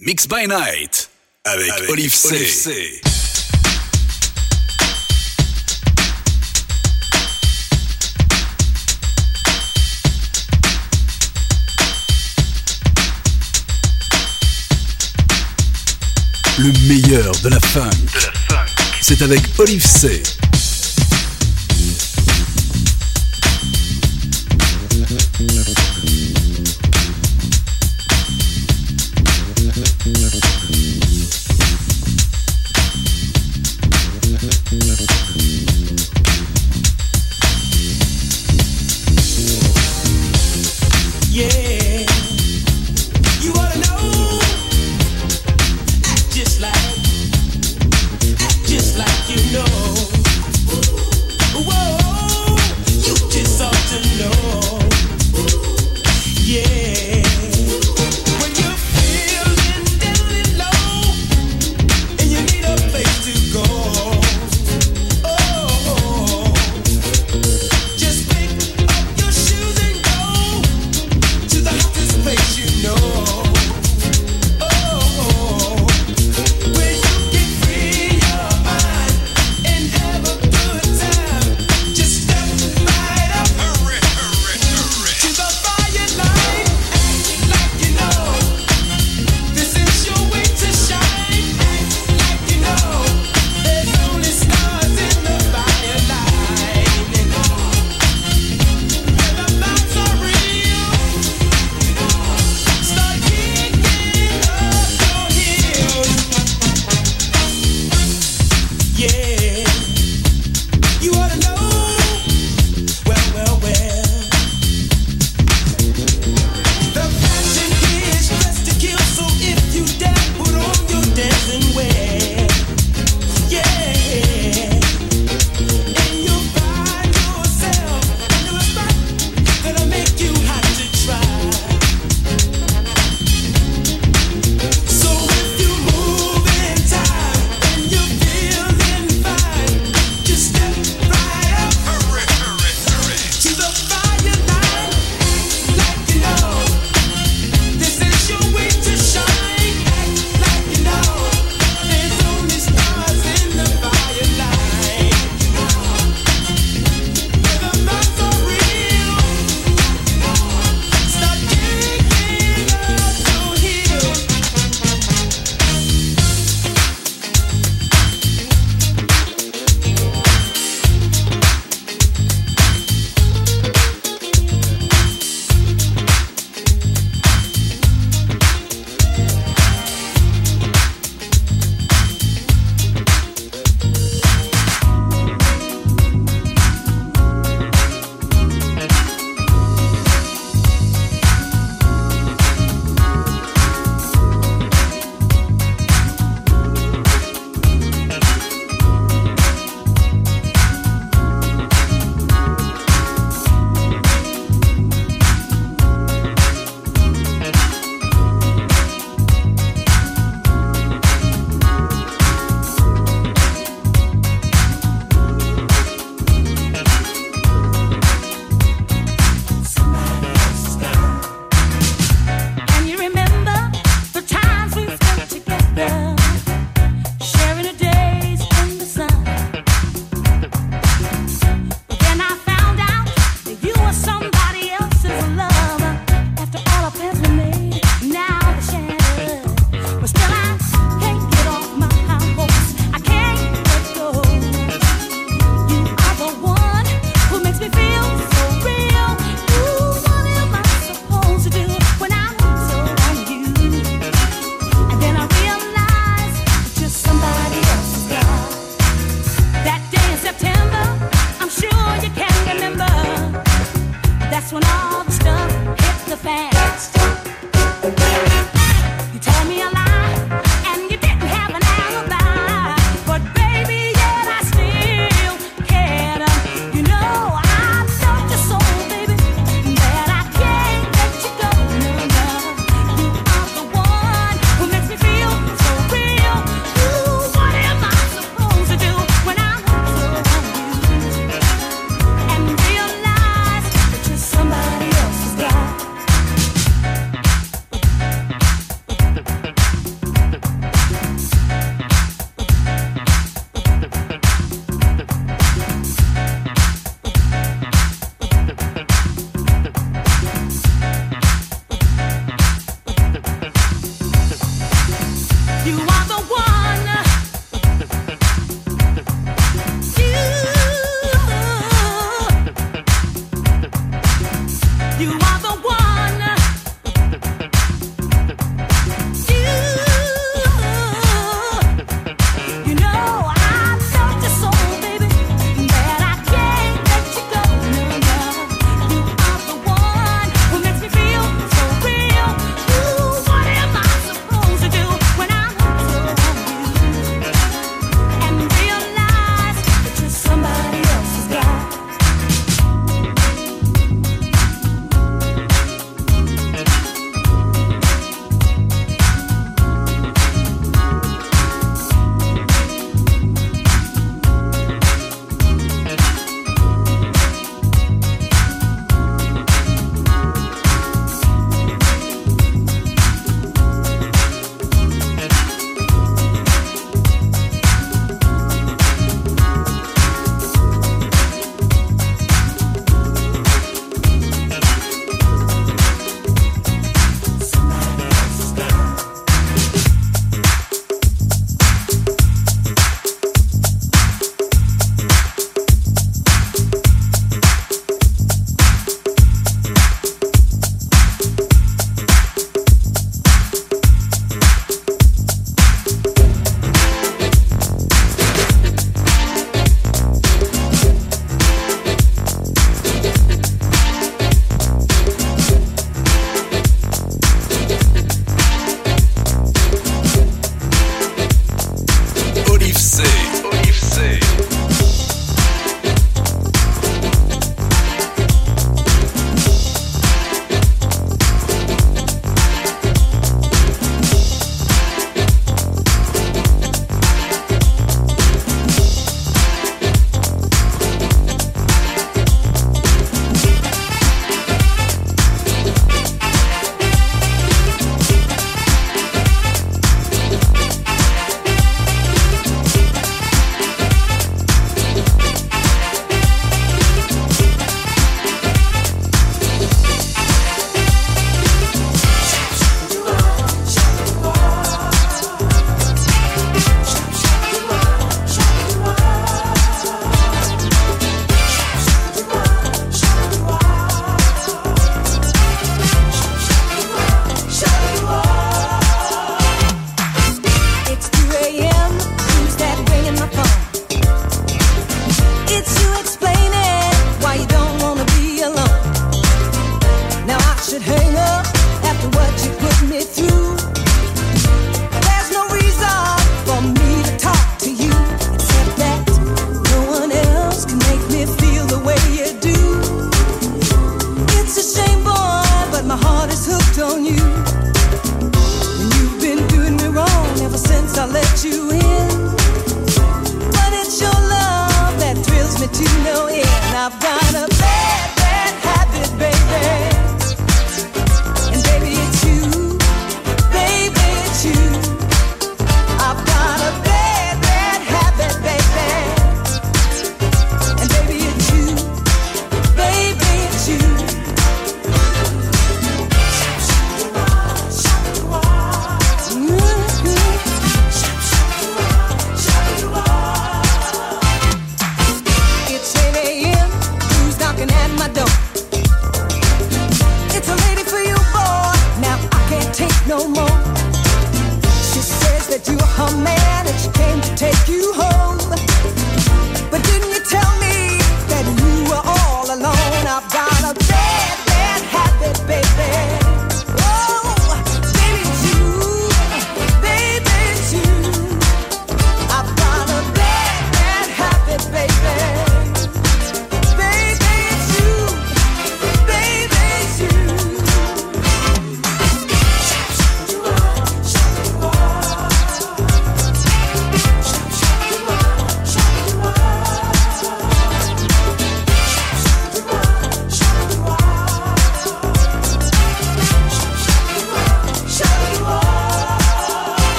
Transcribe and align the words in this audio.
Mix 0.00 0.26
by 0.26 0.48
Night 0.48 1.08
avec, 1.44 1.70
avec 1.70 1.88
Olive 1.88 2.12
C. 2.12 2.34
Olive 2.34 2.48
C. 2.48 3.00
Le 16.58 16.88
meilleur 16.88 17.32
de 17.42 17.50
la 17.50 17.60
funk. 17.60 17.90
C'est 19.00 19.22
avec 19.22 19.42
Olive 19.60 19.86
C. 19.86 20.24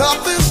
nothing's 0.00 0.49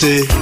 Vous 0.00 0.39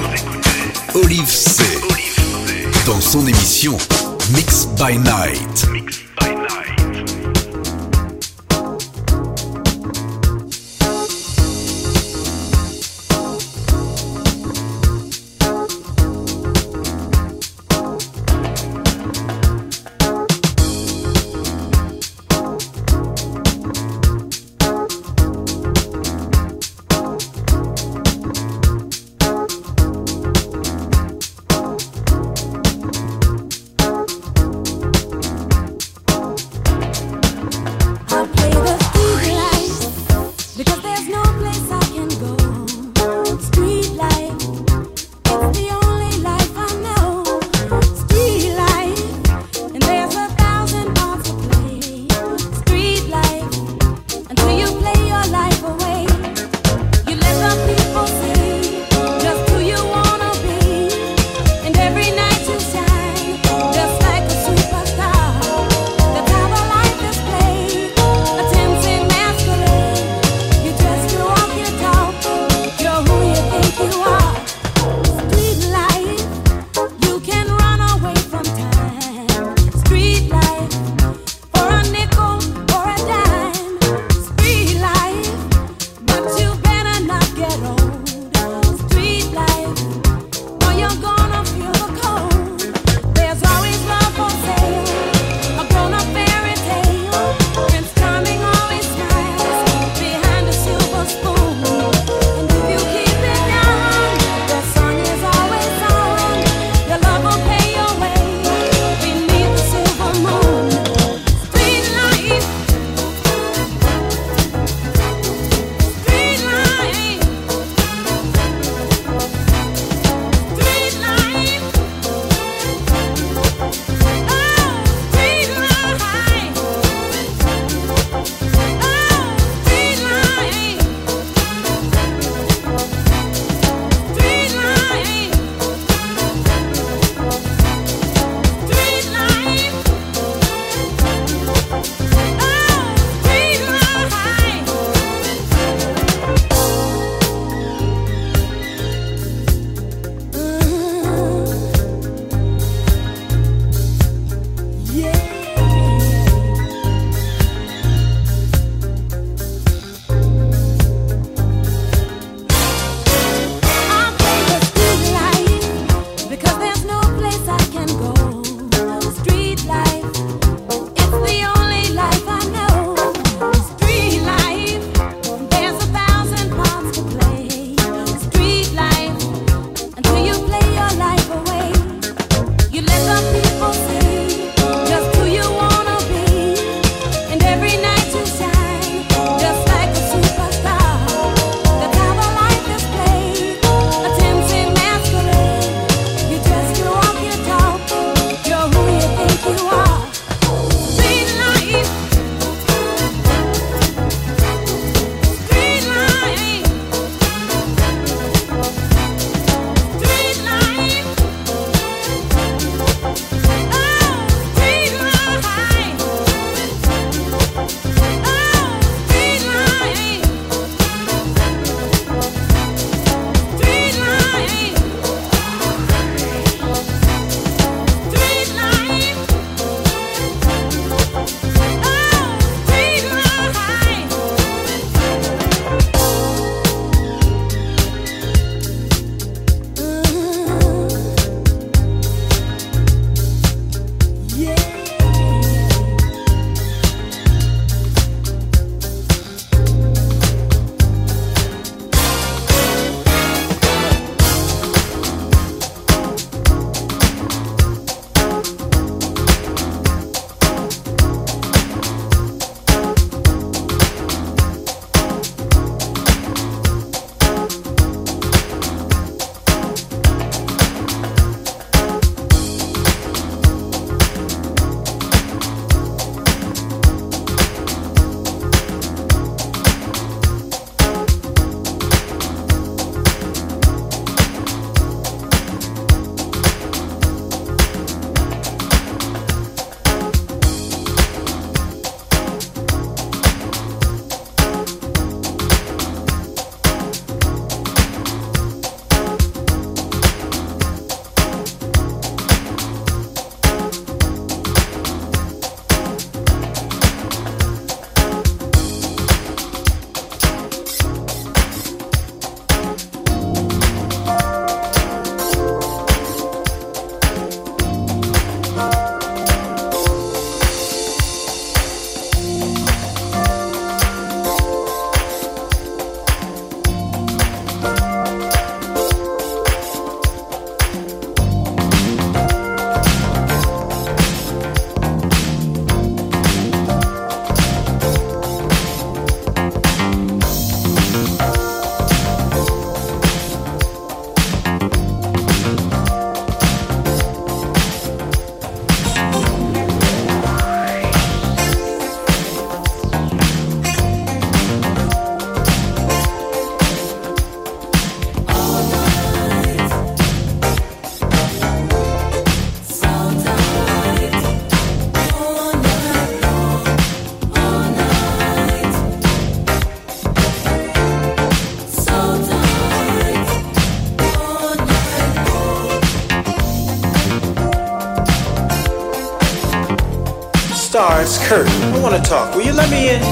Kurt. 381.29 381.47
I 381.47 381.83
want 381.83 381.95
to 381.95 382.01
talk. 382.09 382.35
Will 382.35 382.41
you 382.41 382.55
let 382.55 382.71
me 382.71 382.89
in? 382.89 383.03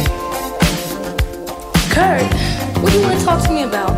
Kurt, 1.92 2.24
what 2.80 2.90
do 2.90 2.98
you 2.98 3.04
want 3.04 3.18
to 3.20 3.22
talk 3.26 3.44
to 3.44 3.52
me 3.52 3.64
about? 3.64 3.92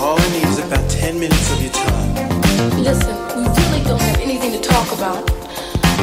all 0.00 0.18
I 0.18 0.28
need 0.32 0.48
is 0.48 0.58
about 0.58 0.88
10 0.88 1.20
minutes 1.20 1.52
of 1.52 1.60
your 1.60 1.70
time. 1.70 2.80
Listen, 2.82 3.14
we 3.36 3.44
really 3.44 3.84
don't 3.84 4.00
have 4.00 4.20
anything 4.20 4.52
to 4.52 4.60
talk 4.66 4.90
about. 4.92 5.28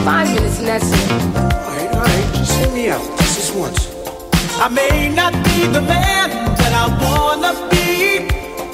Five 0.06 0.32
minutes 0.32 0.60
and 0.60 0.68
that's 0.68 0.92
it. 0.92 1.12
Alright, 1.36 1.92
alright, 1.96 2.36
just 2.36 2.54
hear 2.60 2.72
me 2.72 2.92
out. 2.92 3.02
Just 3.18 3.36
this 3.36 3.52
once. 3.52 3.90
I 4.62 4.68
may 4.70 5.10
not 5.10 5.34
be 5.34 5.66
the 5.66 5.82
man 5.82 6.30
that 6.30 6.72
I 6.72 6.86
wanna 7.02 7.54
be, 7.72 8.30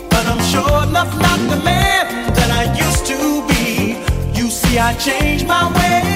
but 0.10 0.25
I'm 0.27 0.43
sure 0.51 0.84
enough 0.84 1.17
not 1.17 1.39
the 1.49 1.63
man 1.63 2.34
that 2.34 2.51
I 2.51 2.63
used 2.75 3.06
to 3.06 3.47
be. 3.47 4.03
You 4.38 4.49
see, 4.49 4.79
I 4.79 4.93
changed 4.95 5.47
my 5.47 5.71
ways. 5.71 6.12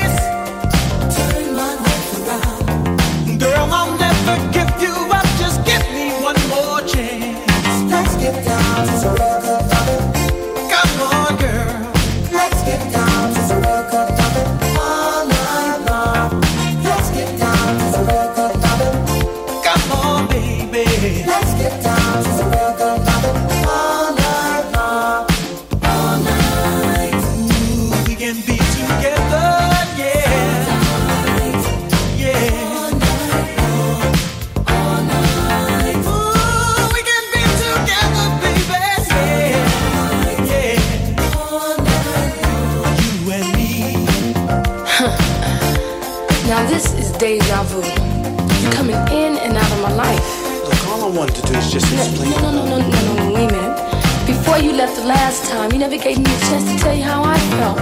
Left 54.88 55.02
the 55.02 55.08
last 55.08 55.50
time, 55.52 55.72
you 55.72 55.80
never 55.80 55.98
gave 55.98 56.18
me 56.18 56.24
a 56.24 56.40
chance 56.48 56.64
to 56.72 56.78
tell 56.80 56.96
you 56.96 57.04
how 57.04 57.24
I 57.24 57.38
felt. 57.58 57.78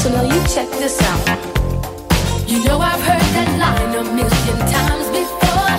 So 0.00 0.10
now 0.10 0.22
you 0.22 0.40
check 0.54 0.68
this 0.78 1.00
out. 1.02 1.26
You 2.46 2.62
know 2.64 2.78
I've 2.78 3.02
heard 3.02 3.28
that 3.36 3.50
line 3.62 3.94
a 3.94 4.04
million 4.04 4.58
times 4.76 5.06
before, 5.18 5.74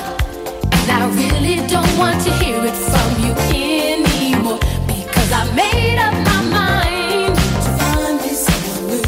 and 0.78 0.88
I 0.92 1.02
really 1.22 1.58
don't 1.68 1.94
want 1.98 2.22
to 2.26 2.32
hear 2.42 2.60
it 2.70 2.78
from 2.92 3.10
you 3.24 3.34
anymore 3.64 4.60
because 4.88 5.32
I 5.32 5.44
made 5.56 6.00
up 6.00 6.16
my 6.30 6.42
mind 6.60 7.36
to 7.64 7.70
find 7.80 8.16
me 8.24 8.32
someone 8.46 8.84
new 8.90 9.08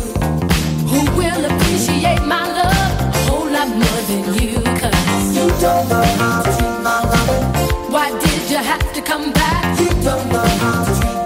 who 0.90 1.00
will 1.18 1.44
appreciate 1.52 2.24
my 2.26 2.44
love 2.60 3.00
a 3.00 3.20
whole 3.28 3.50
lot 3.56 3.70
more 3.82 4.02
than 4.10 4.24
you. 4.40 4.60
Cause 4.80 5.36
You 5.36 5.48
don't 5.64 5.90
know 5.90 6.04
how 6.20 6.42
to 6.44 6.52
treat 6.58 6.80
my 6.88 7.00
loving. 7.12 7.92
why 7.92 8.08
did 8.24 8.42
you 8.52 8.58
have 8.58 8.94
to 8.94 9.02
come 9.02 9.32
back? 9.34 9.80
You 9.80 9.90
don't 10.08 10.28
know 10.32 10.48
how 10.64 10.84
to 10.86 10.94
treat 11.02 11.23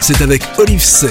C'est 0.00 0.22
avec 0.22 0.42
Olive 0.56 0.82
C. 0.82 1.08